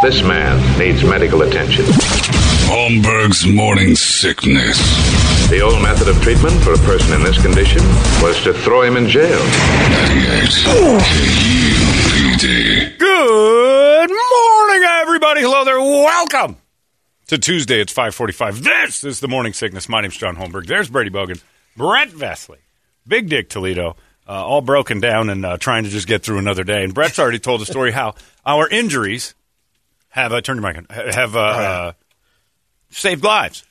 [0.00, 1.84] This man needs medical attention.
[1.84, 4.78] Holmberg's morning sickness.
[5.50, 7.82] The old method of treatment for a person in this condition
[8.22, 9.38] was to throw him in jail.
[9.38, 10.48] 98
[12.08, 12.98] KUPD.
[12.98, 15.42] Good morning, everybody.
[15.42, 15.78] Hello there.
[15.78, 16.56] Welcome
[17.26, 17.82] to Tuesday.
[17.82, 18.64] It's 545.
[18.64, 19.86] This is the Morning Sickness.
[19.86, 20.64] My name's John Holmberg.
[20.64, 21.42] There's Brady Bogan,
[21.76, 22.60] Brent Vesley,
[23.06, 23.96] Big Dick Toledo,
[24.26, 26.84] uh, all broken down and uh, trying to just get through another day.
[26.84, 28.14] And Brett's already told the story how
[28.46, 29.34] our injuries
[30.10, 31.92] have, uh, turn your mic on, have uh, uh,
[32.90, 33.64] saved lives.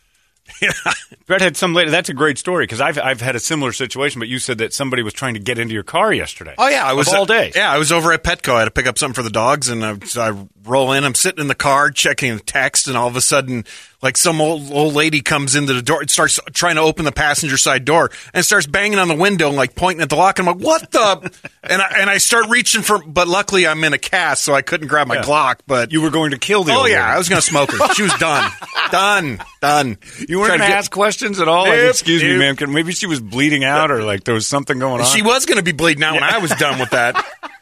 [1.26, 1.92] Brett had some later.
[1.92, 4.20] That's a great story because I've I've had a similar situation.
[4.20, 6.56] But you said that somebody was trying to get into your car yesterday.
[6.58, 7.52] Oh yeah, I was all day.
[7.56, 8.54] Yeah, I was over at Petco.
[8.54, 11.04] I had to pick up something for the dogs, and I, so I roll in.
[11.04, 13.66] I'm sitting in the car checking a text, and all of a sudden,
[14.02, 17.12] like some old old lady comes into the door and starts trying to open the
[17.12, 20.40] passenger side door and starts banging on the window and like pointing at the lock.
[20.40, 21.32] And I'm like, "What the?"
[21.64, 24.62] and I, and I start reaching for, but luckily I'm in a cast, so I
[24.62, 25.24] couldn't grab my Yeah.
[25.24, 25.60] Glock.
[25.68, 26.72] But You were going to kill the.
[26.74, 26.96] oh yeah, lady.
[26.96, 27.94] I was gonna smoke her.
[27.94, 28.50] She was done,
[28.92, 29.98] done, done.
[30.28, 31.64] You weren't going to get- ask questions at all?
[31.66, 32.56] Like, Nope, excuse me, ma'am.
[32.56, 35.08] Can, maybe she was bleeding out or like there was something going on.
[35.08, 37.24] She was going to be bleeding out when I was done with that.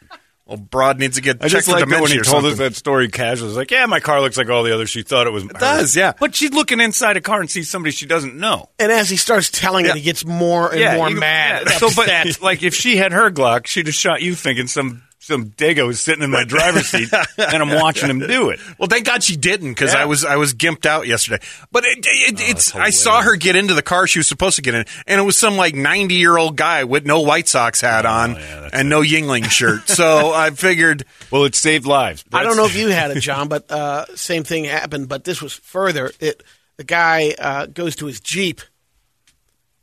[0.48, 2.56] Well, broad needs to get I checked just like that when he or told us
[2.56, 3.50] that story casually.
[3.50, 4.88] It's like, yeah, my car looks like all the others.
[4.88, 5.44] She thought it was.
[5.44, 6.14] It does, yeah.
[6.18, 8.70] But she's looking inside a car and sees somebody she doesn't know.
[8.78, 9.90] And as he starts telling Yeah.
[9.90, 11.64] it, he gets more and more you- mad.
[11.66, 11.72] yeah.
[11.78, 15.46] So, but like, if she had her Glock, she'd have shot you thinking some some
[15.50, 18.60] dago is sitting in my driver's seat and I'm watching him do it.
[18.78, 20.02] Well, thank God she didn't because Yeah.
[20.02, 21.44] I was I was gimped out yesterday.
[21.72, 24.62] But it, it, it's I saw her get into the car she was supposed to
[24.62, 27.80] get in, and it was some like ninety year old guy with no White Sox
[27.80, 29.88] hat on yeah, that's and no Yuengling shirt.
[29.88, 32.24] so I figured, Well, it saved lives.
[32.32, 35.08] I don't know if you had it, John, but uh, same thing happened.
[35.08, 36.10] But this was further.
[36.20, 36.42] It
[36.76, 38.60] the guy uh, goes to his jeep,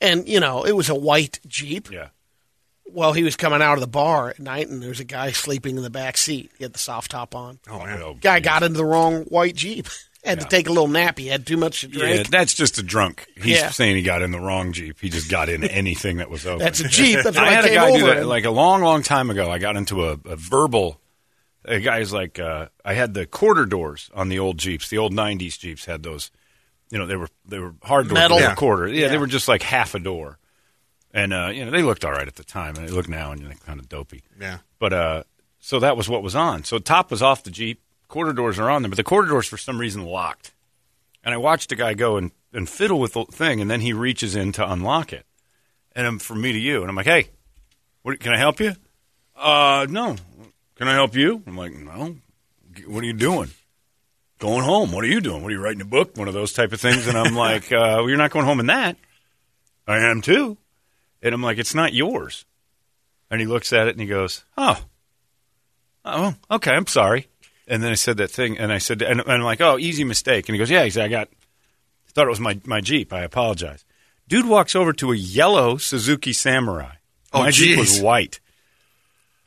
[0.01, 1.91] and you know it was a white jeep.
[1.91, 2.07] Yeah.
[2.95, 5.75] Well, he was coming out of the bar at night, and there's a guy sleeping
[5.77, 6.51] in the back seat.
[6.57, 7.59] He had the soft top on.
[7.69, 9.87] oh man, Guy got into the wrong white jeep.
[10.23, 11.19] Had to take a little nap.
[11.19, 12.29] He had too much to Yeah, drink.
[12.31, 13.27] that's just a drunk.
[13.35, 13.69] He's Yeah.
[13.69, 14.97] saying he got in the wrong Jeep.
[14.99, 16.57] He just got in anything that was open.
[16.65, 17.19] That's a jeep.
[17.23, 18.27] That's what I I, had a guy do that in.
[18.27, 19.51] like a long, long time ago.
[19.51, 20.99] I got into a, a verbal.
[21.65, 24.89] A guy's like, uh, I had the quarter doors on the old Jeeps.
[24.89, 26.31] The old '90s Jeeps had those.
[26.89, 28.15] You know, they were they were hard doors.
[28.17, 28.39] Metal.
[28.39, 28.55] Yeah.
[28.55, 28.87] quarter.
[28.87, 30.39] Yeah, they were just like half a door,
[31.15, 33.31] and uh, you know they looked all right at the time, and they look now
[33.31, 34.21] and they're kind of dopey.
[34.39, 34.59] yeah.
[34.77, 35.23] But uh,
[35.59, 36.65] so that was what was on.
[36.65, 37.81] So top was off the Jeep.
[38.09, 40.51] Quarter doors are on there, but the quarter doors for some reason locked.
[41.23, 43.93] And I watched a guy go and, and fiddle with the thing, and then he
[43.93, 45.25] reaches in to unlock it.
[45.93, 47.29] And I'm from me to you, and I'm like, "Hey,
[48.03, 48.73] what, can I help you?"
[49.35, 50.17] Uh, no.
[50.75, 51.41] Can I help you?
[51.47, 52.17] I'm like, "No."
[52.87, 53.49] What are you doing?
[54.39, 54.91] Going home.
[54.91, 55.41] What are you doing?
[55.41, 56.17] What are you writing a book?
[56.17, 57.07] One of those type of things.
[57.07, 58.97] And I'm like, uh, well, "You're not going home in that."
[59.87, 60.57] I am too.
[61.25, 62.45] And I'm like, "It's not yours."
[63.31, 64.85] And he looks at it and he goes, "Oh,
[66.05, 67.27] oh, okay, I'm sorry."
[67.67, 70.03] And then I said that thing, and I said, and, and I'm like, "Oh, easy
[70.03, 71.29] mistake." And he goes, "Yeah," he said, "I got,
[72.09, 73.11] thought it was my my Jeep.
[73.11, 73.83] I apologize."
[74.27, 76.95] Dude walks over to a yellow Suzuki Samurai.
[77.33, 78.39] Oh, my Jeep was white,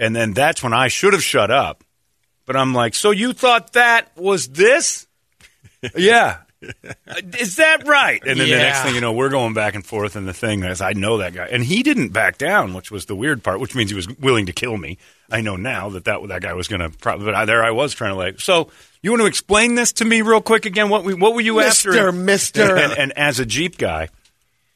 [0.01, 1.85] and then that's when I should have shut up.
[2.45, 5.07] But I'm like, "So you thought that was this?"
[5.97, 6.39] yeah.
[7.39, 8.21] Is that right?
[8.27, 10.65] And then the next thing you know, we're going back and forth, and the thing
[10.65, 13.61] is, I know that guy, and he didn't back down, which was the weird part,
[13.61, 14.99] which means he was willing to kill me.
[15.31, 17.71] I know now that that, that guy was going to probably, but I, there I
[17.71, 18.41] was trying to like.
[18.41, 18.71] So
[19.03, 20.89] you want to explain this to me real quick again?
[20.89, 22.13] What we, what were you after?
[22.13, 22.77] Mister, Mister.
[22.79, 24.09] And, and as a Jeep guy,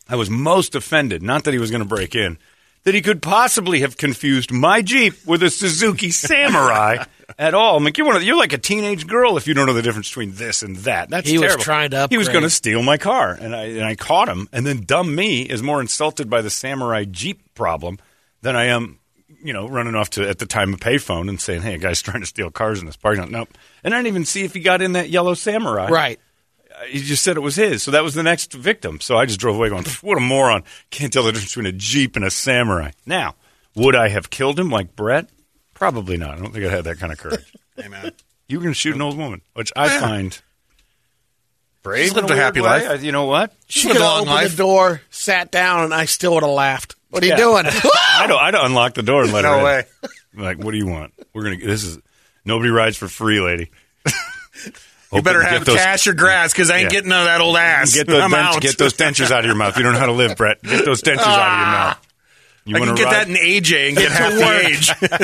[0.09, 1.22] I was most offended.
[1.22, 2.38] Not that he was going to break in,
[2.84, 7.04] that he could possibly have confused my Jeep with a Suzuki Samurai
[7.38, 7.76] at all.
[7.76, 9.82] I'm like, you're one of, you're like a teenage girl if you don't know the
[9.82, 11.11] difference between this and that.
[11.11, 11.64] That's He was terrible.
[11.64, 14.49] trying to He was going to steal my car, and I and I caught him.
[14.52, 17.99] And then dumb me is more insulted by the Samurai Jeep problem
[18.43, 18.99] than I am.
[19.44, 22.00] You know, running off to at the time a payphone and saying, "Hey, a guy's
[22.02, 23.49] trying to steal cars in this parking lot." Nope.
[23.82, 25.88] And I didn't even see if he got in that yellow Samurai.
[25.88, 26.20] right.
[26.70, 27.82] Uh, he just said it was his.
[27.82, 29.00] So that was the next victim.
[29.00, 30.62] So I just drove away going, what a moron.
[30.90, 32.93] Can't tell the difference between a Jeep and a Samurai.
[33.05, 33.35] Now,
[33.75, 35.28] would I have killed him like Brett?
[35.82, 36.38] Probably not.
[36.38, 37.44] I don't think I had that kind of courage.
[37.76, 38.12] Hey man,
[38.46, 40.38] You were going to shoot an old woman, which I find
[41.82, 42.05] brave.
[42.05, 42.69] She's lived in a happy way.
[42.69, 42.88] life.
[42.90, 43.52] I- You know what?
[43.67, 44.50] She lived could a have opened life.
[44.52, 46.94] the door, sat down, and I still would have laughed.
[47.11, 47.64] What are you doing?
[47.67, 48.38] I don't.
[48.38, 49.64] I'd unlock the door and let No her in.
[49.64, 49.84] way.
[50.37, 51.14] Like, what do you want?
[51.34, 51.56] We're gonna.
[51.56, 51.99] This is.
[52.44, 53.70] Nobody rides for free, lady.
[55.14, 56.88] You better have cash or grass because I ain't Yeah.
[56.90, 57.94] getting none of that old ass.
[57.94, 58.61] Get those, I'm dent- out.
[58.62, 59.76] get those dentures out of your mouth.
[59.76, 60.62] You don't know how to live, Brett.
[60.62, 61.99] Get those dentures out of your ah.
[61.99, 62.12] mouth.
[62.64, 63.26] You I can wanna get ride?
[63.26, 64.67] that in AJ and get half the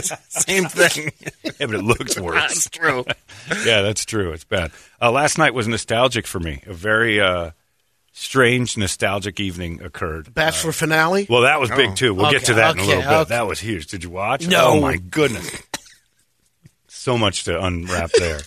[0.05, 0.13] age.
[0.29, 1.13] Same thing.
[1.45, 2.35] Yeah, but it looks worse.
[2.35, 3.05] That's true.
[3.65, 4.33] yeah, that's true.
[4.33, 4.73] It's bad.
[5.01, 6.63] Uh, last night was nostalgic for me.
[6.67, 7.53] A very uh,
[8.13, 10.35] strange, nostalgic evening occurred.
[10.35, 11.27] Bachelor finale.
[11.31, 12.13] Well, that was big too.
[12.15, 13.09] We'll get to Okay, that in a little bit.
[13.09, 13.29] okay.
[13.29, 13.87] That was huge.
[13.87, 14.49] Did you watch?
[14.49, 14.65] No.
[14.75, 15.63] Oh my goodness.
[16.89, 18.41] so much to unwrap there.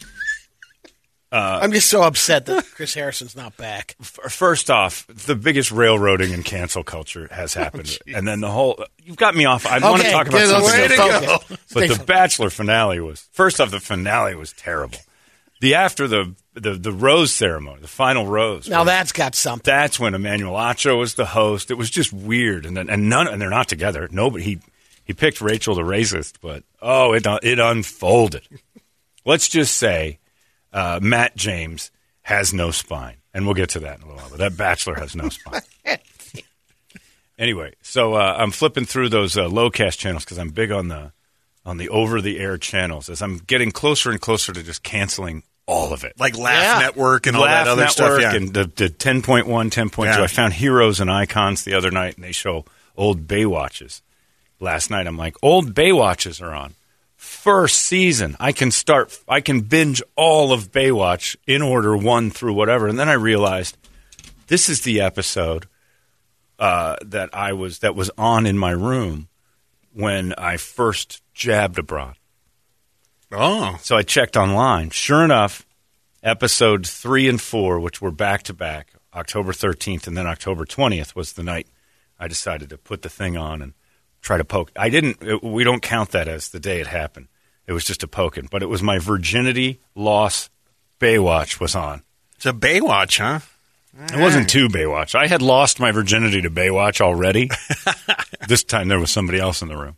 [1.31, 3.95] Uh, I'm just so upset that Chris Harrison's not back.
[4.01, 8.83] First off, the biggest railroading and cancel culture has oh, happened, and then the whole.
[9.01, 9.65] You've got me off.
[9.65, 11.47] I want to talk about something else.
[11.47, 11.55] go.
[11.73, 13.71] But the Bachelor finale was first off.
[13.71, 14.97] The finale was terrible.
[15.61, 18.67] The after the the, the rose ceremony, the final rose.
[18.67, 19.71] Now was- that's got something.
[19.71, 21.71] that's when Emmanuel Acho was the host.
[21.71, 24.09] It was just weird, and then and none and they're not together.
[24.11, 24.59] Nobody he
[25.05, 28.47] he picked Rachel the racist, but oh, it it unfolded.
[29.23, 30.19] Let's just say
[30.73, 31.91] uh, Matt James
[32.23, 34.29] has no spine, and we'll get to that in a little while.
[34.29, 35.61] But that Bachelor has no spine.
[37.37, 40.87] anyway, so uh, I'm flipping through those uh, low cast channels because I'm big on
[40.87, 41.11] the
[41.65, 45.43] on the over the air channels as I'm getting closer and closer to just canceling
[45.67, 46.13] all of it.
[46.19, 46.85] Like Laugh Yeah.
[46.87, 48.19] Network and all Laugh that other stuff.
[48.19, 48.33] Yeah.
[48.35, 50.03] and the, the 10.1, 10.2.
[50.05, 50.23] Yeah.
[50.23, 52.65] I found Heroes and Icons the other night, and they show
[52.97, 54.01] old Baywatches.
[54.59, 56.73] Last night, I'm like, old Baywatches are on.
[57.21, 62.53] First season, I can start, I can binge all of Baywatch in order, one through
[62.53, 62.87] whatever.
[62.87, 63.77] And then I realized
[64.47, 65.67] this is the episode
[66.57, 69.27] uh, that I was that was on in my room
[69.93, 72.15] when I first jabbed abroad.
[73.31, 74.89] oh, So I checked online.
[74.89, 75.63] Sure enough,
[76.23, 81.13] episode three and four, which were back to back, October 13th and then October 20th,
[81.13, 81.67] was the night
[82.19, 83.73] I decided to put the thing on and
[84.21, 84.71] try to poke.
[84.75, 87.27] I didn't, it- we don't count that as the day it happened.
[87.67, 90.49] It was just a poking, but it was my virginity loss.
[90.99, 92.03] Baywatch was on.
[92.35, 93.39] it's a Baywatch, huh?
[94.13, 95.15] It wasn't too Baywatch.
[95.15, 97.49] I had lost my virginity to Baywatch already.
[98.47, 99.97] this time there was somebody else in the room.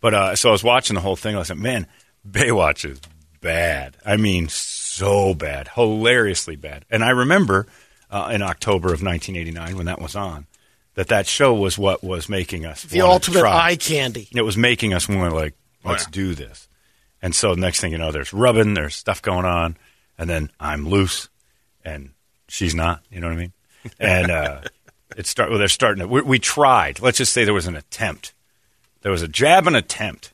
[0.00, 1.34] But uh, so I was watching the whole thing.
[1.34, 1.86] I was like, man,
[2.28, 3.00] Baywatch is
[3.40, 3.96] bad.
[4.06, 6.84] I mean, so bad, hilariously bad.
[6.90, 7.66] And I remember
[8.10, 10.46] uh, in October of 1989 when that was on,
[10.94, 13.68] that that show was what was making us The ultimate try.
[13.70, 14.28] eye candy.
[14.34, 15.54] It was making us want like,
[15.84, 16.10] let's yeah.
[16.12, 16.68] do this.
[17.22, 19.76] And so next thing you know, there's rubbing, there's stuff going on,
[20.18, 21.28] and then I'm loose,
[21.84, 22.10] and
[22.48, 23.02] she's not.
[23.10, 23.52] You know what I mean?
[24.00, 24.60] And uh,
[25.16, 25.50] it start.
[25.50, 26.08] Well, they're starting to.
[26.08, 27.00] We, we tried.
[27.00, 28.34] Let's just say there was an attempt.
[29.02, 30.32] There was a jab and attempt,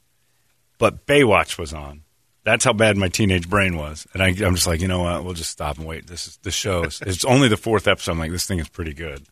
[0.79, 2.03] but Baywatch was on.
[2.45, 5.23] That's how bad my teenage brain was, and I, I'm just like, you know what?
[5.25, 6.07] We'll just stop and wait.
[6.07, 6.85] This is the show.
[6.85, 8.13] is- It's only the fourth episode.
[8.13, 9.23] I'm like, this thing is pretty good.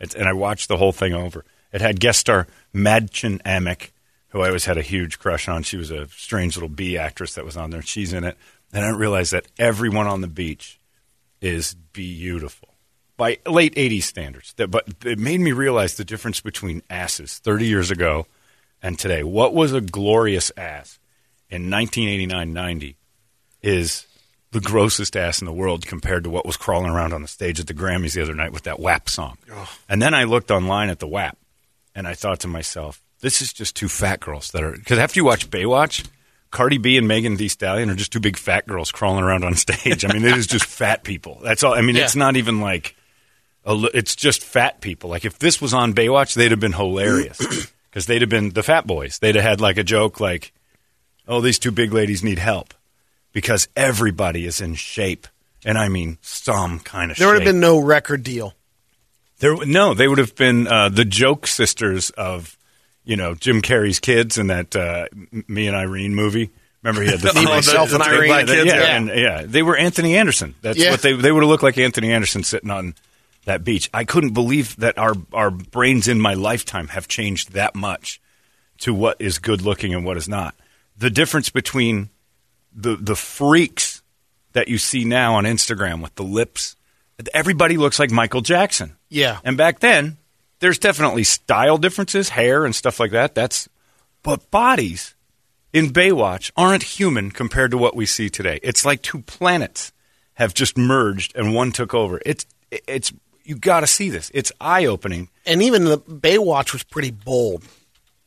[0.00, 1.44] It's, and I watched the whole thing over.
[1.72, 3.90] It had guest star Madchen Amick,
[4.28, 5.62] who I always had a huge crush on.
[5.62, 7.82] She was a strange little B actress that was on there.
[7.82, 8.36] She's in it.
[8.72, 10.78] And I realized that everyone on the beach
[11.40, 12.68] is beautiful
[13.16, 14.54] by late 80s standards.
[14.56, 18.26] But it made me realize the difference between asses 30 years ago
[18.82, 19.22] and today.
[19.22, 20.98] What was a glorious ass
[21.50, 22.96] in 1989 90
[23.62, 24.06] is
[24.50, 27.60] the grossest ass in the world compared to what was crawling around on the stage
[27.60, 29.36] at the Grammys the other night with that WAP song.
[29.88, 31.36] And then I looked online at the WAP
[31.94, 34.72] and I thought to myself, this is just two fat girls that are.
[34.72, 36.08] Because after you watch Baywatch,
[36.50, 39.54] Cardi B and Megan Thee Stallion are just two big fat girls crawling around on
[39.56, 40.04] stage.
[40.04, 41.40] I mean, it is just fat people.
[41.42, 41.74] That's all.
[41.74, 42.94] I mean, it's not even like.
[43.64, 45.10] A, li- it's just fat people.
[45.10, 47.38] Like if this was on Baywatch, they'd have been hilarious
[47.90, 49.18] because they'd have been the fat boys.
[49.18, 50.52] They'd have had like a joke like,
[51.26, 52.72] "Oh, these two big ladies need help,"
[53.38, 55.28] because everybody is in shape,
[55.64, 57.16] and I mean some kind of.
[57.18, 57.46] There would shape.
[57.46, 58.52] have been no record deal.
[59.38, 62.58] There, no, they would have been uh, the joke sisters of,
[63.04, 65.06] you know, Jim Carrey's kids in that uh,
[65.46, 66.50] Me and Irene movie.
[66.82, 68.28] Remember, he had the Me, Oh, myself, the- and Irene.
[68.28, 68.96] black kids, yeah, yeah.
[68.96, 70.56] and yeah, they were Anthony Anderson.
[70.62, 70.90] That's Yeah.
[70.90, 72.96] what they they would have looked like Anthony Anderson sitting on
[73.44, 73.88] that beach.
[73.94, 78.20] I couldn't believe that our our brains in my lifetime have changed that much
[78.78, 80.56] to what is good looking and what is not.
[80.96, 82.08] The difference between
[82.72, 84.02] the the freaks
[84.52, 86.76] that you see now on Instagram with the lips,
[87.34, 88.96] everybody looks like Michael Jackson.
[89.08, 89.38] Yeah.
[89.44, 90.16] And back then,
[90.60, 93.34] there's definitely style differences, hair and stuff like that.
[93.34, 93.68] That's
[94.22, 95.14] but bodies
[95.72, 98.58] in Baywatch aren't human compared to what we see today.
[98.62, 99.92] It's like two planets
[100.34, 102.20] have just merged and one took over.
[102.24, 103.12] It's it's
[103.44, 104.30] you got to see this.
[104.34, 105.30] It's eye opening.
[105.46, 107.64] And even the Baywatch was pretty bold.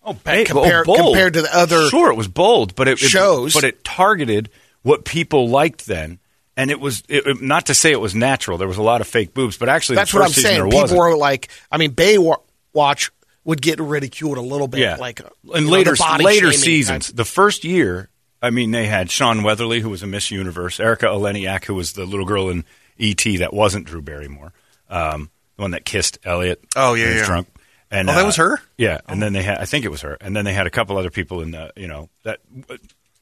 [0.04, 3.54] Oh, compare- compared to the other sure, it was bold, but it, it- shows.
[3.54, 4.50] but it targeted
[4.82, 6.20] what people liked then.
[6.58, 8.58] And it was it, it- not to say it was natural.
[8.58, 10.64] There was a lot of fake boobs, but actually, That's the what I'm saying.
[10.66, 11.00] People wasn't.
[11.00, 13.12] were like, I mean, Baywatch
[13.44, 14.82] would get ridiculed a little bit.
[14.82, 14.98] Yeah.
[14.98, 17.16] Like in you know, later later seasons, type.
[17.16, 18.10] the first year
[18.42, 21.94] I mean, they had Shawn Weatherly, who was a Miss Universe, Erica Eleniak, who was
[21.94, 22.66] the little girl in
[22.98, 23.38] E.T.
[23.38, 24.52] that wasn't Drew Barrymore,
[24.90, 26.64] um, the one that kissed Elliot.
[26.76, 27.26] Oh, yeah, when he was yeah.
[27.28, 27.48] drunk.
[27.92, 28.60] And, Oh, that uh, was her?
[28.78, 30.70] Yeah, and then they had, I think it was her, and then they had a
[30.70, 32.78] couple other people in the, you know, that uh,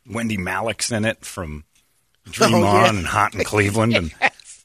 [0.07, 1.63] Wendie Malick's in it from
[2.29, 2.88] Dream Oh, yeah.
[2.89, 4.13] On and Hot in Cleveland, and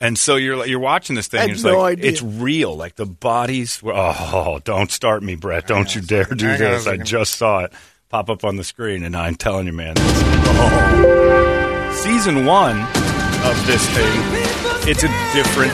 [0.01, 2.11] and so you're you're watching this thing, I and it's no like idea.
[2.11, 3.83] it's real, like the bodies.
[3.83, 5.67] Were, oh, don't start me, Brett!
[5.67, 6.87] Don't you dare do a this!
[6.87, 7.73] I just saw it
[8.11, 9.95] pop up on the screen, and I'm telling you, man.
[9.97, 11.91] Oh.
[11.95, 14.21] Season one of this thing,
[14.87, 15.73] it's a different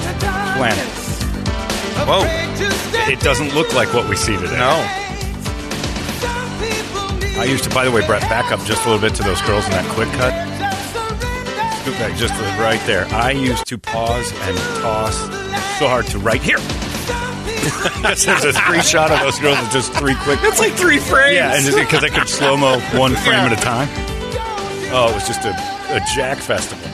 [0.56, 0.99] planet.
[2.10, 2.26] Whoa.
[3.08, 4.58] It doesn't look like what we see today.
[4.58, 4.84] No.
[7.38, 9.40] I used to, by the way, Brett, back up just a little bit to those
[9.42, 10.34] girls in that quick cut.
[11.82, 13.06] Scoop back just right there.
[13.14, 15.16] I used to pause and toss
[15.78, 16.58] so hard to right here.
[18.02, 20.40] There's a three shot of those girls with just three quick.
[20.42, 21.36] It's like three frames.
[21.36, 23.88] Yeah, and because I could slow mo one frame at a time.
[24.92, 25.50] Oh, it was just a,
[25.94, 26.90] a Jack festival.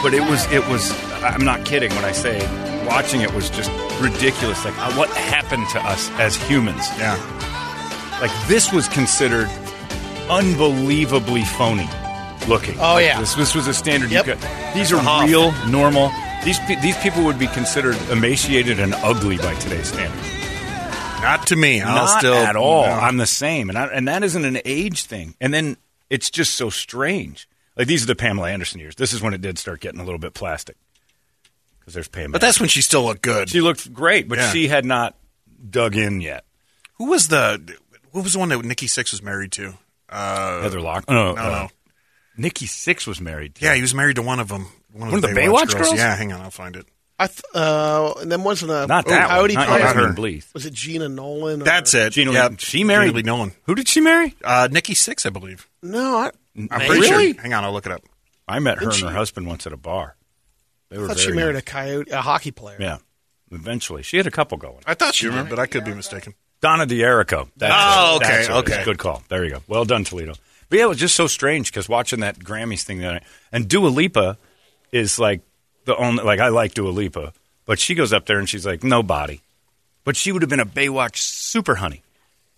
[0.00, 0.92] But it was, it was.
[1.24, 2.38] I'm not kidding when I say
[2.86, 3.70] watching it was just
[4.00, 4.64] ridiculous.
[4.64, 6.86] Like uh, what happened to us as humans?
[6.98, 7.16] Yeah.
[8.20, 9.48] Like this was considered
[10.30, 11.88] unbelievably phony
[12.48, 12.76] looking.
[12.78, 13.20] Oh, Like, yeah.
[13.20, 14.10] this this was a standard.
[14.10, 14.26] Yep.
[14.26, 16.10] You could, these are real, normal.
[16.44, 20.28] These these people would be considered emaciated and ugly by today's standards.
[21.22, 21.80] Not to me.
[21.80, 22.84] I'll Not still at all.
[22.84, 22.90] no.
[22.92, 25.34] I'm the same, and I, and that isn't an age thing.
[25.40, 25.76] And then
[26.10, 27.48] it's just so strange.
[27.76, 28.96] Like these are the Pamela Anderson years.
[28.96, 30.76] This is when it did start getting a little bit plastic.
[31.82, 32.32] Because there's Pamela.
[32.32, 33.50] But that's when she still looked good.
[33.50, 34.50] she looked great, but Yeah.
[34.52, 35.16] she had not
[35.68, 36.44] dug in yet.
[36.94, 37.76] Who was the?
[38.12, 39.74] What was the one that Nikki Sixx was married to?
[40.08, 41.08] Uh, Heather Lock.
[41.08, 41.68] No, no, uh, no.
[42.36, 43.54] Nikki Sixx was married.
[43.56, 43.64] To.
[43.64, 44.66] Yeah, he was married to one of them.
[44.92, 45.94] One One of the Baywatch girls?
[45.94, 46.86] Yeah, hang on, I'll find it.
[47.18, 49.66] I th- uh, and then wasn't a Not oh, that Coyote one.
[49.66, 49.84] Not Player?
[49.84, 50.12] Yasmine her.
[50.14, 50.54] Bleeth.
[50.54, 51.60] Was it Gena Nolin?
[51.60, 52.12] or- That's it.
[52.12, 53.54] Gena, yeah, Lee- she married Gena Lee Nolin.
[53.64, 54.34] Who did she marry?
[54.44, 55.68] Uh, Nikki Sixx, I believe.
[55.82, 57.32] No, I, I'm pretty Really?
[57.34, 57.42] sure.
[57.42, 58.02] Hang on, I'll look it up.
[58.48, 59.04] I met her and she?
[59.06, 60.16] her husband once at a bar.
[60.92, 61.62] They were I thought she married nice.
[61.62, 62.76] a coyote, a hockey player.
[62.78, 62.98] Yeah,
[63.50, 64.82] eventually she had a couple going.
[64.86, 66.34] I thought she did, but I could be mistaken.
[66.60, 67.48] Donna D'Errico.
[67.56, 68.16] That's Oh, it.
[68.16, 68.74] okay, That's what it is.
[68.76, 68.84] okay.
[68.84, 69.22] Good call.
[69.28, 69.62] There you go.
[69.66, 70.34] Well done, Toledo.
[70.68, 73.20] But yeah, it was just so strange because watching that Grammys thing that I,
[73.50, 74.38] and Dua Lipa
[74.92, 75.40] is like
[75.86, 77.32] the only like I like Dua Lipa,
[77.66, 79.40] but she goes up there and she's like nobody,
[80.04, 82.02] but she would have been a Baywatch super honey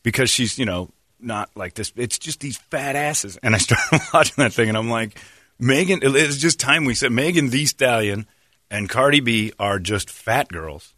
[0.03, 1.93] because she's you know not like this.
[1.97, 5.19] It's just these fat asses, and I started watching that thing and I'm like,
[5.59, 6.01] Megan.
[6.03, 8.27] It's just time we said Megan Thee Stallion
[8.71, 10.95] and Cardi B are just fat girls.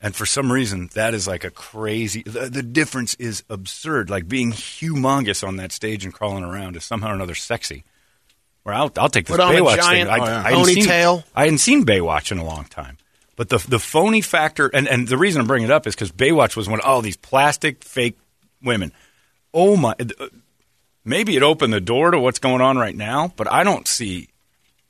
[0.00, 2.22] And for some reason, that is like a crazy.
[2.22, 4.10] The, the difference is absurd.
[4.10, 7.84] Like being humongous on that stage and crawling around is somehow or another sexy.
[8.64, 10.20] Where I'll, I'll take this Put Baywatch giant thing.
[10.20, 10.42] I, oh, yeah.
[10.44, 11.22] I hadn't seen-.
[11.34, 12.98] I hadn't seen Baywatch in a long time.
[13.36, 16.12] But the the phony factor, and, and the reason I'm bringing it up is because
[16.12, 18.18] Baywatch was one of all these plastic fake
[18.62, 18.92] women.
[19.52, 19.94] Oh my!
[21.04, 24.28] Maybe it opened the door to what's going on right now, but I don't see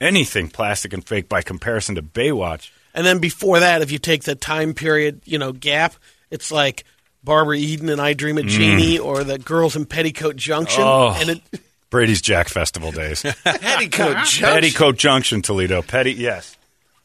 [0.00, 2.70] anything plastic and fake by comparison to Baywatch.
[2.94, 5.94] And then before that, if you take the time period, you know, gap,
[6.30, 6.84] it's like
[7.24, 8.48] Barbara Eden and I Dream of mm.
[8.48, 10.84] Jeannie or the Girls in Petticoat Junction.
[10.84, 11.16] Oh.
[11.18, 11.42] And it,
[11.90, 13.22] Brady's Jack Festival days.
[13.44, 14.44] Petticoat Junction.
[14.44, 15.82] Petticoat Junction, Toledo.
[15.82, 16.56] Petty, yes.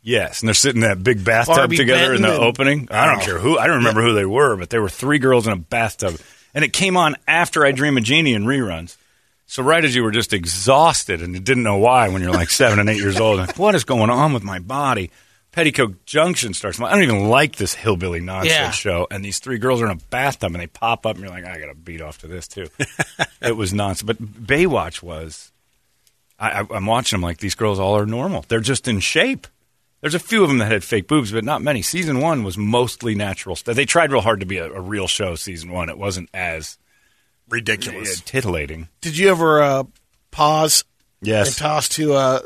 [0.01, 2.87] Yes, and they're sitting in that big bathtub Barbie together in the opening.
[2.89, 3.57] I don't care who.
[3.57, 6.17] I don't remember who they were, but they were three girls in a bathtub,
[6.53, 8.97] and it came on after I Dream of Jeannie in reruns.
[9.47, 12.49] So right as you were just exhausted and you didn't know why when you're like
[12.51, 15.09] seven and eight years old, like, what is going on with my body?
[15.51, 16.79] Petticoat Junction starts.
[16.79, 18.69] I don't even like this hillbilly nonsense Yeah.
[18.69, 21.33] show, and these three girls are in a bathtub and they pop up, and you're
[21.33, 22.67] like, I got to beat off to this too.
[23.41, 25.51] it was nonsense, but Baywatch was.
[26.39, 28.45] I, I, I'm watching them like these girls all are normal.
[28.47, 29.47] They're just in shape.
[30.01, 31.81] There's a few of them that had fake boobs, but not many.
[31.81, 33.75] Season one was mostly natural stuff.
[33.75, 35.35] They tried real hard to be a, a real show.
[35.35, 38.21] Season one, it wasn't as uh, Ridiculous.
[38.21, 38.87] titillating.
[39.01, 39.83] Did you ever uh,
[40.31, 40.83] pause
[41.19, 42.41] and Yes, toss to a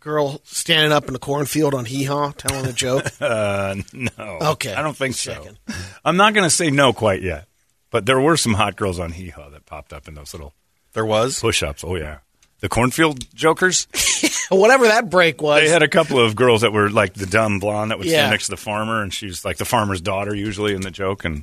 [0.00, 3.04] girl standing up in a cornfield on Hee Haw telling a joke?
[3.20, 4.10] uh, no.
[4.40, 4.74] Okay.
[4.74, 5.34] I don't think so.
[5.34, 5.56] Checking.
[6.04, 7.46] I'm not going to say no quite yet,
[7.90, 10.54] but there were some hot girls on Hee Haw that popped up in those little
[10.94, 11.38] There was.
[11.38, 11.84] push-ups.
[11.84, 12.18] Oh yeah,
[12.62, 13.86] the cornfield jokers.
[14.50, 15.60] Whatever that break was.
[15.62, 18.12] They had a couple of girls that were like the dumb blonde that would Yeah.
[18.20, 21.24] stand next to the farmer, and she's like the farmer's daughter usually in the joke.
[21.26, 21.42] And yeah,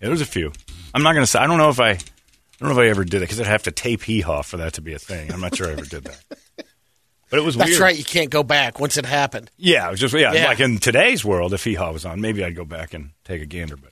[0.00, 0.52] there was a few.
[0.92, 1.38] I'm not going to say.
[1.38, 1.90] I don't know if I.
[1.90, 1.98] I
[2.66, 4.56] don't know if I ever did it because I'd have to tape hee haw for
[4.58, 5.32] that to be a thing.
[5.32, 6.22] I'm not sure I ever did that.
[7.30, 7.80] But it was That's weird.
[7.80, 7.98] right.
[7.98, 9.50] You can't go back once it happened.
[9.56, 10.46] Yeah, it was just yeah, Yeah.
[10.46, 13.42] Like in today's world, if hee haw was on, maybe I'd go back and take
[13.42, 13.76] a gander.
[13.76, 13.90] But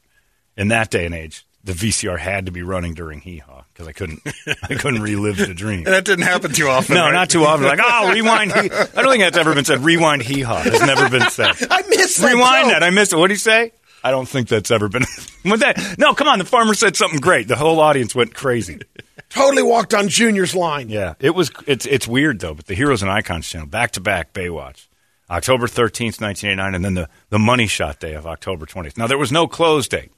[0.57, 3.87] in that day and age, the VCR had to be running during hee haw because
[3.87, 4.21] I couldn't.
[4.63, 5.85] I couldn't relive the dream.
[5.93, 6.95] That didn't happen too often.
[6.95, 7.13] No, right?
[7.13, 7.67] not too often.
[7.67, 8.53] Like, oh, rewind.
[8.53, 8.71] Hee.
[8.71, 9.81] I don't think that's ever been said.
[9.85, 11.51] Rewind hee haw has never been said.
[11.71, 12.33] I missed that.
[12.33, 12.73] Rewind joke.
[12.73, 12.83] that.
[12.83, 13.17] I missed it.
[13.17, 13.73] What did he say?
[14.03, 15.05] I don't think that's ever been.
[15.45, 16.39] With that, no, come on.
[16.39, 17.47] The farmer said something great.
[17.49, 18.81] The whole audience went crazy.
[19.29, 20.89] totally walked on Junior's line.
[20.89, 21.53] Yeah, it was.
[21.67, 22.55] It's it's weird though.
[22.55, 24.87] But the Heroes and Icons channel, back to back Baywatch,
[25.31, 28.97] October thirteenth, nineteen eighty nine, and then the the Money Shot day of October twentieth.
[28.99, 30.11] Now there was no close date.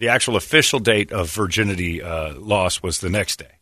[0.00, 3.52] The actual official date of virginity uh, loss was the next day,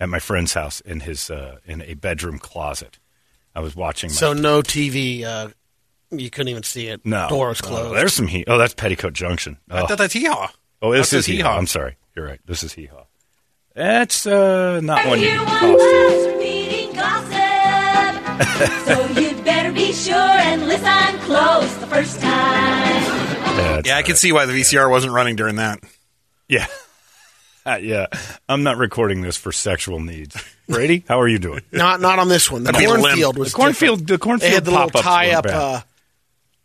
[0.00, 2.98] at my friend's house in his uh, in a bedroom closet.
[3.54, 4.08] I was watching.
[4.10, 5.22] My, So no TV.
[5.24, 5.48] Uh,
[6.10, 7.04] you couldn't even see it.
[7.04, 7.94] no door was Oh, closed.
[7.96, 8.44] there's some heat.
[8.48, 9.58] Oh, that's Petticoat Junction.
[9.70, 10.48] I Oh, thought that's hee haw.
[10.82, 11.56] oh this That's is hee hee-haw.
[11.58, 11.96] I'm sorry.
[12.14, 12.40] You're right.
[12.46, 13.04] This is hee haw.
[13.74, 16.16] That's uh, not one you Here can one toss to.
[16.16, 18.86] was repeating gossip.
[19.14, 23.25] so you'd better be sure and listen close the first time.
[23.56, 24.18] Yeah, Yeah, I can right.
[24.18, 25.80] see why the VCR wasn't running during that.
[26.48, 26.66] Yeah.
[27.68, 28.06] Uh, yeah.
[28.48, 30.36] I'm not recording this for sexual needs.
[30.68, 31.62] Brady, how are you doing?
[31.72, 32.62] Not not on this one.
[32.62, 33.00] The That'd be a limb.
[33.02, 34.08] cornfield was The cornfield- different.
[34.08, 35.46] the cornfield They had the little tie up.
[35.46, 35.80] Uh,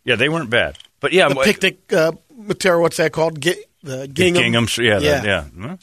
[0.04, 0.78] Yeah, they weren't bad.
[1.00, 2.82] But yeah, the what- picnic uh, material.
[2.82, 3.40] What's that called?
[3.40, 4.42] Gi- the the gingham.
[4.44, 5.24] gingham, sh- yeah, Yeah.
[5.24, 5.24] yeah.
[5.24, 5.66] yeah.
[5.66, 5.78] Well,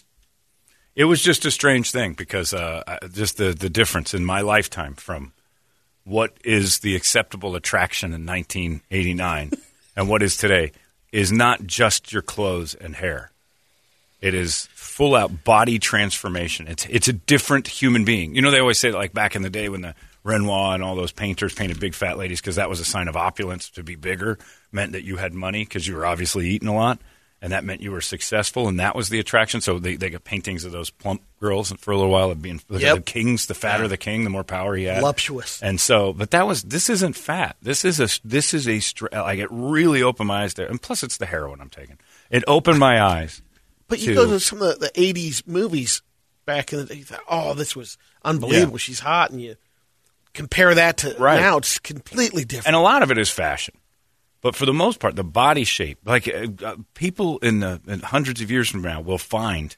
[0.96, 4.94] It was just a strange thing because uh, just the, the difference in my lifetime
[4.94, 5.34] from
[6.06, 9.52] what is the acceptable attraction in 1989
[9.98, 10.72] and what is today
[11.12, 13.32] is not just your clothes and hair.
[14.22, 16.68] It is full out body transformation.
[16.68, 18.36] It's it's a different human being.
[18.36, 20.84] You know, they always say that, like back in the day when the Renoir and
[20.84, 23.70] all those painters painted big fat ladies because that was a sign of opulence.
[23.72, 24.38] To be bigger
[24.72, 27.00] meant that you had money because you were obviously eating a lot,
[27.42, 29.62] and that meant you were successful, and that was the attraction.
[29.62, 32.62] So they, they got paintings of those plump girls for a little while of being
[32.70, 32.96] Yep.
[32.96, 33.46] the kings.
[33.48, 35.00] The fatter the king, the more power he had.
[35.02, 35.62] Voluptuous.
[35.62, 37.56] And so, but that was this isn't fat.
[37.62, 38.82] This is a this is a
[39.18, 41.98] like it really opened my eyes there, and plus it's the heroin I'm taking.
[42.30, 43.42] It opened my eyes.
[43.88, 46.02] But you to- go to some of the, the '80s movies
[46.46, 46.96] back in the day.
[46.96, 48.74] You thought, oh, this was unbelievable.
[48.74, 48.78] Yeah.
[48.80, 49.56] She's hot, and you
[50.34, 51.40] compare that to Right.
[51.40, 51.58] now.
[51.58, 52.68] It's completely different.
[52.68, 53.76] and a lot of it is fashion.
[54.42, 58.00] But for the most part, the body shape, like uh, uh, people in the in
[58.00, 59.76] hundreds of years from now, will find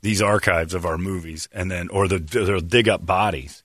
[0.00, 3.62] these archives of our movies, and then or the, they'll dig up bodies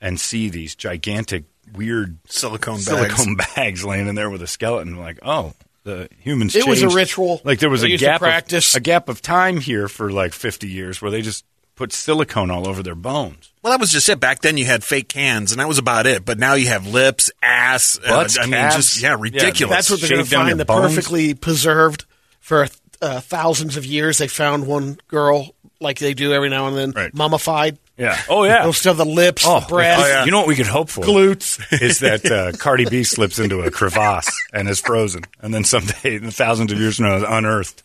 [0.00, 2.84] and see these gigantic, weird Silicone bags.
[2.86, 3.84] silicone bags.
[3.84, 4.96] laying in there with a skeleton.
[4.96, 6.56] Like, oh, the humans.
[6.56, 7.42] It was a ritual.
[7.44, 8.74] Like there was They a used to gap, practice.
[8.74, 11.44] Of, a gap of time here for like fifty years where they just
[11.76, 13.52] put silicone all over their bones.
[13.62, 14.20] Well, that was just it.
[14.20, 16.24] Back then, you had fake hands, and that was about it.
[16.24, 17.98] But now you have lips, ass.
[18.04, 18.76] uh, Butts, I mean, calves.
[18.76, 19.74] just yeah, Yeah, ridiculous.
[19.74, 20.60] That's what they're going to find.
[20.60, 20.94] The bones.
[20.94, 22.04] perfectly preserved
[22.40, 22.68] for
[23.00, 24.18] uh, thousands of years.
[24.18, 27.14] They found one girl like they do every now and then, Right.
[27.14, 27.78] mummified.
[27.96, 28.20] Yeah.
[28.28, 28.62] Oh yeah.
[28.64, 30.24] They'll still have the lips, Oh, the breasts, oh, yeah.
[30.24, 31.04] You know what we could hope for?
[31.04, 31.60] glutes.
[31.80, 36.18] is that uh, Cardi B slips into a crevasse and is frozen, and then someday,
[36.30, 37.83] thousands of years from now, is unearthed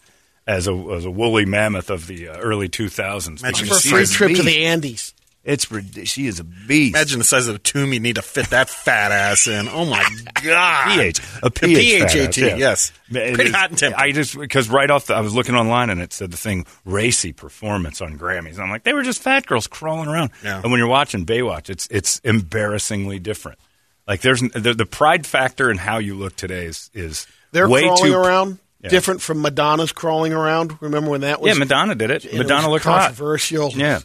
[0.50, 3.40] as a as a woolly mammoth of the uh, early 2000s.
[3.42, 5.14] Imagine for a free trip to the Andes.
[5.44, 6.96] It's rid- she is a beast.
[6.96, 9.70] Imagine the size of the tomb you need to fit that fat ass in.
[9.70, 10.04] Oh my
[10.44, 10.96] god!
[10.98, 12.56] PH, a PH, PH, fat yeah.
[12.56, 12.92] yes.
[13.10, 14.00] It Pretty is- hot and tempting.
[14.02, 16.66] I just because right off the, I was looking online and it said the thing
[16.84, 18.56] racy performance on Grammys.
[18.56, 20.32] And I'm like, they were just fat girls crawling around.
[20.44, 20.62] Yeah.
[20.62, 23.60] And when you're watching Baywatch, it's it's embarrassingly different.
[24.08, 27.84] Like there's the, the pride factor in how you look today is is They're way
[27.84, 28.90] crawling too around Yeah.
[28.90, 30.82] different from Madonna's crawling around.
[30.82, 31.50] Remember when that was?
[31.50, 32.24] Yeah, Madonna did it.
[32.26, 33.02] it Madonna was looked hot.
[33.10, 33.72] controversial.
[33.72, 34.00] Yeah,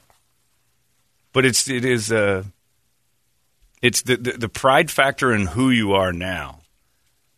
[1.32, 2.42] but it's it is uh,
[3.82, 6.60] it's the, the the pride factor in who you are now,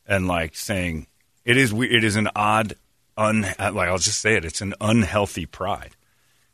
[0.07, 1.07] and like saying
[1.45, 2.75] it is we- it is an odd
[3.19, 4.45] un like I'll just say it.
[4.45, 5.91] It's an unhealthy pride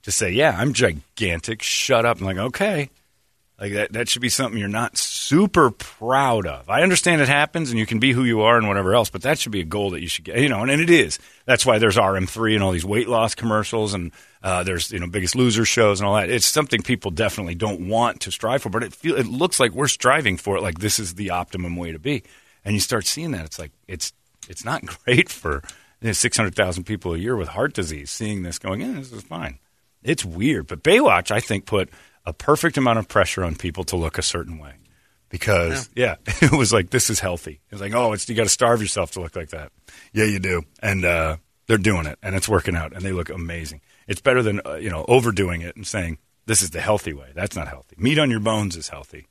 [0.02, 1.62] to say, yeah, I'm gigantic.
[1.62, 2.18] Shut up.
[2.20, 2.90] I'm like, okay.
[3.62, 6.68] Like that, that should be something you're not super proud of.
[6.68, 9.22] I understand it happens and you can be who you are and whatever else, but
[9.22, 11.20] that should be a goal that you should get, you know, and, and it is.
[11.44, 14.10] That's why there's RM3 and all these weight loss commercials and
[14.42, 16.28] uh, there's, you know, biggest loser shows and all that.
[16.28, 19.70] It's something people definitely don't want to strive for, but it feel, it looks like
[19.70, 20.62] we're striving for it.
[20.62, 22.24] Like this is the optimum way to be.
[22.64, 23.44] And you start seeing that.
[23.44, 24.12] It's like, it's,
[24.48, 25.62] it's not great for
[26.00, 29.22] you know, 600,000 people a year with heart disease seeing this going, yeah, this is
[29.22, 29.60] fine.
[30.02, 31.88] It's weird, but Baywatch, I think, put
[32.24, 34.74] a perfect amount of pressure on people to look a certain way
[35.32, 37.60] because, yeah, it was like this is healthy.
[37.70, 39.72] It's like, oh, it's you got to starve yourself to look like that.
[40.12, 43.30] Yeah, you do, and uh, they're doing it, and it's working out, and they look
[43.30, 43.80] amazing.
[44.06, 47.30] It's better than uh, you know overdoing it and saying this is the healthy way.
[47.34, 47.96] That's not healthy.
[47.98, 49.26] Meat on your bones is healthy,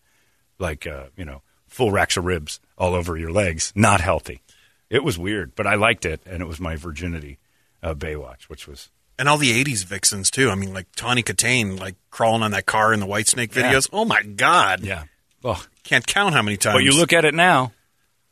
[0.59, 4.41] like uh, you know, full racks of ribs all over your legs, not healthy.
[4.89, 7.37] It was weird, but I liked it, and it was my virginity
[7.83, 8.89] uh, Baywatch, which was
[9.21, 10.49] And all the '80s vixens too.
[10.49, 13.71] I mean, like Tawny Kitaen, like crawling on that car in the Whitesnake Yeah.
[13.71, 13.87] videos.
[13.93, 14.81] Oh my god!
[14.81, 15.03] yeah.
[15.43, 16.73] Oh, Can't count how many times.
[16.77, 17.71] But you look at it now,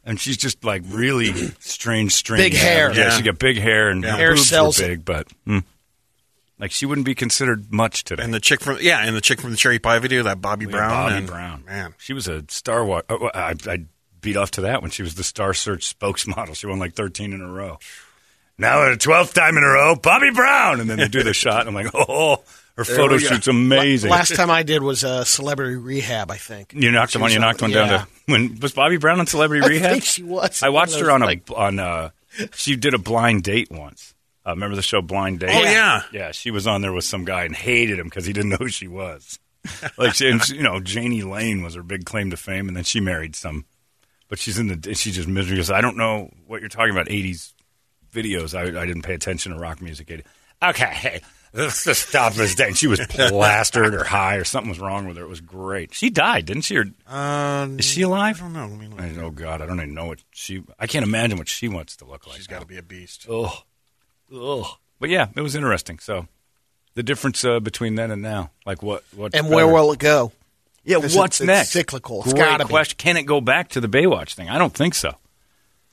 [0.04, 2.42] and she's just like really strange, strange.
[2.44, 2.92] Big hair.
[2.92, 3.10] Yeah, Yeah.
[3.12, 4.16] she got big hair and Yeah.
[4.18, 5.60] Hair boobs sells big, but hmm.
[6.58, 8.24] like she wouldn't be considered much today.
[8.24, 10.66] and the chick from yeah, and the chick from the Cherry Pie video, that Bobbie
[10.66, 10.90] Yeah, Brown.
[10.90, 11.94] Bobbie and- Brown, man.
[12.00, 13.04] she was a Star Wars.
[13.10, 13.86] Oh, I, I
[14.22, 16.56] beat off to that when she was the Star Search spokesmodel.
[16.56, 17.78] She won like thirteen in a row.
[18.60, 21.66] Now a twelfth time in a row, Bobbie Brown, and then they do the shot.
[21.66, 22.44] And I'm like, oh,
[22.76, 24.12] Her photo shoot's amazing.
[24.12, 26.74] Last time I did was uh, Celebrity Rehab, I think.
[26.74, 27.24] you knocked She one.
[27.26, 27.98] was You on- knocked one down yeah.
[28.00, 29.92] to when was Bobbie Brown on Celebrity I Rehab?
[29.94, 30.62] think she was.
[30.62, 31.80] I watched her on a on.
[31.80, 32.10] Uh,
[32.54, 34.14] she did a blind date once.
[34.46, 35.50] Uh, remember the show Blind Date?
[35.54, 36.04] Oh, yeah.
[36.14, 36.32] yeah.
[36.32, 38.70] She was on there with some guy and hated him because he didn't know who
[38.70, 39.38] she was.
[39.98, 42.76] like, she, and she- you know, Jani Lane was her big claim to fame, and
[42.78, 43.66] then she married some.
[44.30, 44.94] But she's in the.
[44.96, 45.74] She just miserable.
[45.76, 47.08] I don't know what you're talking about.
[47.08, 47.52] '80s
[48.12, 48.58] videos.
[48.58, 50.10] I, I didn't pay attention to rock music.
[50.12, 50.24] 80.
[50.62, 51.22] Okay, hey,
[51.54, 52.68] let's just stop this day.
[52.68, 55.24] And she was plastered or high or something was wrong with her.
[55.24, 55.94] It was great.
[55.94, 56.78] She died, didn't she?
[56.78, 58.38] Or Um, is she alive?
[58.42, 58.68] I don't know.
[58.68, 59.00] Let me look.
[59.00, 60.64] I, oh God, I don't even know what she.
[60.78, 62.36] I can't imagine what she wants to look like.
[62.38, 63.26] She's got to be a beast.
[63.30, 63.52] Ugh.
[64.36, 64.66] Ugh.
[65.00, 66.00] But yeah, it was interesting.
[66.00, 66.28] So
[66.96, 70.34] the difference uh, between then and now, like what, what, And where will it go?
[70.84, 71.70] yeah, Because what's it's- it's next?
[71.70, 72.24] cyclical.
[72.24, 72.70] It's Great gotta be.
[72.70, 72.98] question.
[72.98, 74.50] Can it go back to the Baywatch thing?
[74.50, 75.14] I don't think so.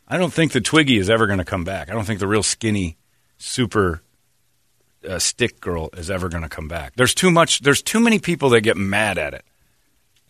[0.08, 1.90] I don't think the Twiggy is ever going to come back.
[1.90, 2.96] I don't think the real skinny,
[3.38, 4.02] super
[5.06, 6.94] uh, stick girl is ever going to come back.
[6.96, 7.60] There's too much.
[7.60, 9.44] There's too many people that get mad at it.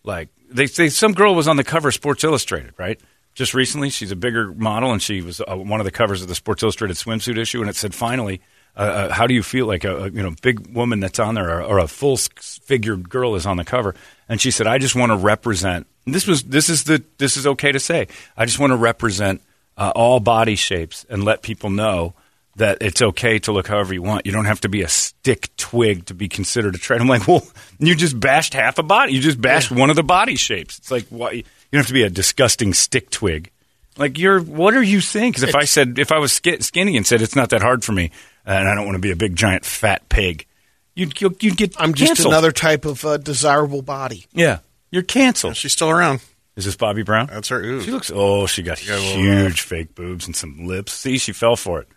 [0.03, 3.01] Like they say, some girl was on the cover of Sports Illustrated, right?
[3.35, 6.29] Just recently, she's a bigger model, and she was uh, one of the covers of
[6.29, 8.41] the Sports Illustrated swimsuit issue, and it said, "Finally,
[8.77, 11.35] uh, uh, how do you feel like a, a you know big woman that's on
[11.35, 13.95] there, or, or a full figured girl is on the cover?"
[14.27, 17.47] And she said, "I just want to represent." This was this is the this is
[17.47, 18.09] okay to say.
[18.39, 19.43] I just want to represent
[19.77, 22.15] uh, all body shapes and let people know
[22.57, 24.25] that it's okay to look however you want.
[24.25, 27.03] You don't have to be a stick twig to be considered a trend.
[27.03, 27.47] I'm like, well,
[27.79, 29.12] you just bashed half a body.
[29.12, 30.79] You just bashed one of the body shapes.
[30.79, 31.33] It's like, why?
[31.33, 33.51] You don't have to be a disgusting stick twig.
[33.99, 35.33] Like, you're, what are you saying?
[35.33, 37.85] Because if I said, if I was sk- skinny and said it's not that hard
[37.85, 38.11] for me
[38.45, 40.47] and I don't want to be a big giant fat pig,
[40.95, 42.33] you'd, you'd, you'd get I'm just canceled.
[42.33, 44.27] another type of uh, desirable body.
[44.33, 44.59] Yeah.
[44.91, 45.57] You're canceled.
[45.57, 46.21] She's still around.
[46.57, 47.27] Is this Bobbie Brown?
[47.27, 47.62] That's her.
[47.62, 47.83] Ooh.
[47.83, 48.11] She looks.
[48.12, 50.92] Oh, she got, huge fake boobs and some lips.
[50.92, 51.88] See, she fell for it.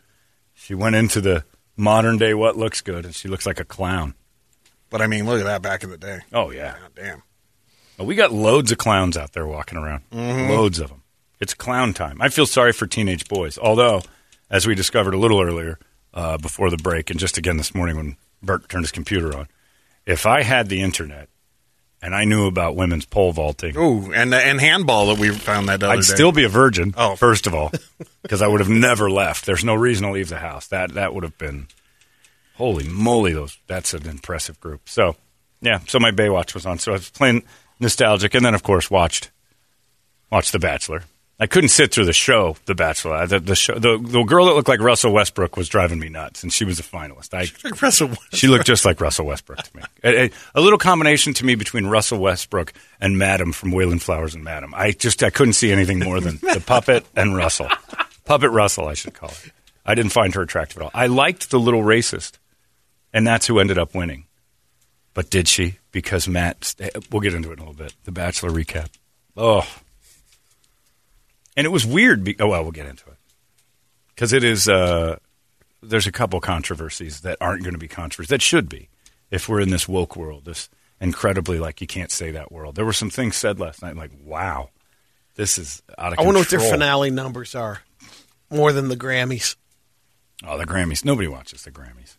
[0.53, 1.45] She went into the
[1.77, 4.15] modern day what looks good, and she looks like a clown.
[4.89, 6.19] But I mean, look at that back in the day.
[6.33, 7.23] Oh yeah, God damn.
[7.97, 10.03] Well, we got loads of clowns out there walking around.
[10.11, 10.51] Mm-hmm.
[10.51, 11.03] Loads of them.
[11.39, 12.21] It's clown time.
[12.21, 13.57] I feel sorry for teenage boys.
[13.57, 14.01] Although,
[14.49, 15.79] as we discovered a little earlier
[16.13, 19.47] uh, before the break, and just again this morning when Bert turned his computer on,
[20.05, 21.29] if I had the internet
[22.01, 25.67] and I knew about women's pole vaulting, Ooh, and uh, and handball that we found
[25.69, 26.01] that other I'd day.
[26.01, 26.93] still be a virgin.
[26.97, 27.15] Oh.
[27.15, 27.71] first of all,
[28.21, 29.45] because I would have never left.
[29.45, 30.67] There's no reason to leave the house.
[30.67, 31.67] That that would have been
[32.55, 33.33] holy moly.
[33.33, 34.87] Those that's an impressive group.
[34.87, 35.15] So
[35.61, 36.79] yeah, so my Baywatch was on.
[36.79, 37.43] So I was playing
[37.79, 39.31] nostalgic, and then of course watched
[40.31, 41.03] watched The Bachelor.
[41.41, 43.25] I couldn't sit through the show, The Bachelor.
[43.25, 46.43] The, the show, the, the girl that looked like Russell Westbrook was driving me nuts,
[46.43, 47.33] and she was a finalist.
[47.33, 47.47] I
[47.81, 48.09] Russell.
[48.33, 49.83] she looked just like Russell Westbrook to me.
[50.03, 54.35] A, a- a little combination to me between Russell Westbrook and Madam from Wayland Flowers
[54.35, 54.73] and Madam.
[54.75, 57.69] I just I couldn't see anything more than the puppet and Russell.
[58.25, 59.51] Puppet Russell, I should call it.
[59.85, 60.91] I didn't find her attractive at all.
[60.93, 62.33] I liked the little racist,
[63.13, 64.25] and that's who ended up winning.
[65.13, 65.79] But did she?
[65.91, 66.75] Because Matt,
[67.11, 67.93] we'll get into it in a little bit.
[68.03, 68.89] The Bachelor recap.
[69.37, 69.65] Oh,
[71.59, 72.23] and it was weird.
[72.23, 73.17] Be, oh well, we'll get into it
[74.15, 74.69] because it is.
[74.69, 75.17] Uh,
[75.83, 78.87] there's a couple controversies that aren't going to be controversies that should be
[79.29, 80.69] if we're in this woke world, this
[81.01, 82.75] incredibly like you can't say that world.
[82.75, 84.69] There were some things said last night, like wow,
[85.35, 86.25] this is out of I control.
[86.27, 87.81] wonder what their finale numbers are.
[88.49, 89.57] More than the Grammys.
[90.47, 91.03] Oh, the Grammys.
[91.03, 92.15] Nobody watches the Grammys.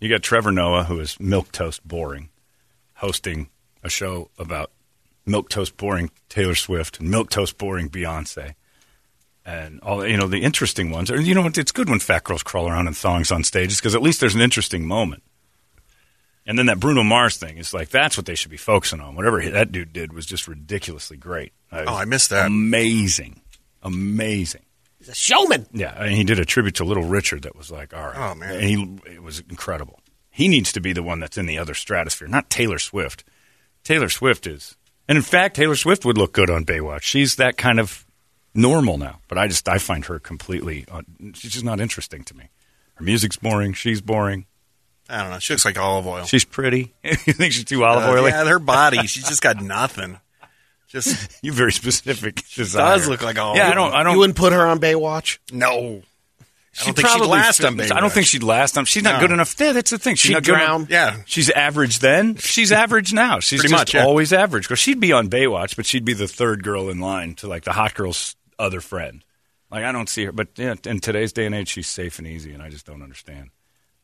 [0.00, 2.28] You got Trevor Noah, who is milk toast boring,
[2.96, 3.48] hosting
[3.82, 4.70] a show about
[5.24, 8.54] milk toast boring Taylor Swift and milk toast boring Beyonce.
[9.44, 12.42] And all you know, the interesting ones are you know it's good when fat girls
[12.42, 15.22] crawl around in thongs on stages because at least there's an interesting moment.
[16.46, 19.14] And then that Bruno Mars thing is like that's what they should be focusing on.
[19.14, 21.52] Whatever that dude did was just ridiculously great.
[21.72, 22.46] Oh, I missed that.
[22.46, 23.40] Amazing,
[23.82, 24.62] amazing.
[24.98, 25.66] He's a showman.
[25.72, 28.16] Yeah, and he did a tribute to Little Richard that was like, all right.
[28.16, 28.54] Oh, man.
[28.54, 29.98] and he it was incredible.
[30.30, 33.24] He needs to be the one that's in the other stratosphere, not Taylor Swift.
[33.82, 34.76] Taylor Swift is,
[35.08, 37.02] and in fact, Taylor Swift would look good on Baywatch.
[37.02, 38.06] She's that kind of
[38.54, 40.84] normal now, but I just I find her completely.
[40.90, 41.02] Uh,
[41.34, 42.48] she's just not interesting to me.
[42.94, 43.72] Her music's boring.
[43.72, 44.46] She's boring.
[45.08, 45.38] I don't know.
[45.40, 46.24] She looks like olive oil.
[46.24, 46.94] She's pretty.
[47.04, 48.30] you think she's too olive Uh, oily?
[48.30, 48.98] yeah, her body.
[49.06, 50.18] She's just got nothing.
[50.88, 52.36] Just You very specific.
[52.36, 52.98] does desire.
[53.08, 53.92] look like olive Yeah, I don't.
[53.92, 54.12] I don't.
[54.14, 55.38] You wouldn't put her on Baywatch?
[55.52, 56.02] no.
[56.74, 57.92] I She don't think she'd probably last fit- on Baywatch.
[57.92, 58.86] I don't think she'd last on.
[58.86, 59.20] She's not No.
[59.20, 59.54] good enough.
[59.60, 60.14] Yeah, that's the thing.
[60.14, 60.76] She's She'd not good drown.
[60.82, 60.90] enough.
[60.90, 61.16] Yeah.
[61.26, 62.36] She's average then.
[62.36, 63.40] She's average now.
[63.40, 64.04] She's Pretty just much, yeah.
[64.06, 64.64] always average.
[64.64, 67.64] Because she'd be on Baywatch, but she'd be the third girl in line to like
[67.64, 69.24] the hot girl's other friend.
[69.70, 72.28] Like I don't see her, but yeah, in today's day and age, she's safe and
[72.28, 73.50] easy, and I just don't understand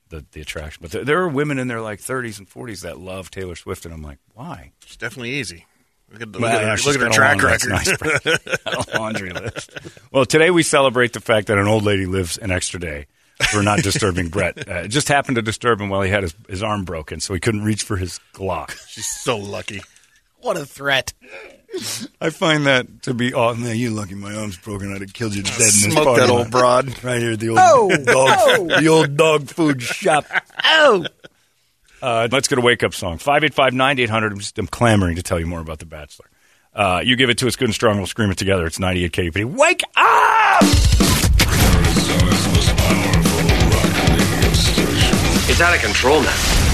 [0.08, 0.80] the the attraction.
[0.82, 3.84] But there, there are women in their like 30s and 40s that love Taylor Swift,
[3.84, 4.72] and I'm like, why?
[4.82, 5.66] It's definitely easy.
[6.10, 7.68] Look at, the, Well, at, yeah, her, look at her track record.
[7.68, 9.76] nice, laundry list.
[10.10, 13.06] Well, today we celebrate the fact that an old lady lives an extra day.
[13.52, 14.56] for not disturbing Brett.
[14.68, 17.34] Uh, it just happened to disturb him while he had his, his arm broken, so
[17.34, 18.70] he couldn't reach for his Glock.
[18.88, 19.82] She's so lucky.
[20.40, 21.12] What a threat.
[22.20, 24.92] I find that to be, oh, man, you lucky my arm's broken.
[24.94, 26.38] I'd have killed you dead in this Smoke party that line.
[26.38, 27.04] old broad.
[27.04, 28.38] Right here at the old, Oh, dog,
[28.72, 28.80] oh.
[28.80, 30.24] the old dog food shop.
[30.64, 31.04] Oh.
[32.00, 33.18] Uh, let's get a wake up song.
[33.18, 34.32] 585 9800.
[34.32, 36.26] I'm, just, I'm clamoring to tell you more about The Bachelor.
[36.74, 37.96] Uh, you give it to us good and strong.
[37.98, 38.64] We'll scream it together.
[38.66, 39.44] It's 98 KUPD.
[39.46, 40.62] Wake up!
[40.62, 45.50] Arizona's most powerful rock radio station.
[45.50, 46.67] It's out of control now.